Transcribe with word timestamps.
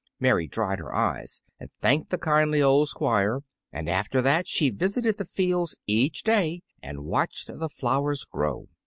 Mary 0.19 0.47
dried 0.47 0.79
her 0.79 0.91
eyes 0.95 1.43
and 1.59 1.69
thanked 1.79 2.09
the 2.09 2.17
kindly 2.17 2.59
old 2.59 2.89
Squire, 2.89 3.41
and 3.71 3.87
after 3.87 4.19
that 4.19 4.47
she 4.47 4.71
visited 4.71 5.19
the 5.19 5.25
fields 5.25 5.75
each 5.85 6.23
day 6.23 6.63
and 6.81 7.05
watched 7.05 7.45
the 7.45 7.69
flowers 7.69 8.25
grow. 8.25 8.67